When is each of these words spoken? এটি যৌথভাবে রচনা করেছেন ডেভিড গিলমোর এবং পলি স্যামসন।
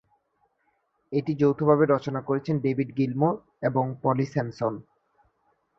এটি 1.11 1.31
যৌথভাবে 1.35 1.85
রচনা 1.85 2.21
করেছেন 2.21 2.55
ডেভিড 2.59 2.89
গিলমোর 2.97 3.35
এবং 3.61 3.85
পলি 4.03 4.25
স্যামসন। 4.25 4.73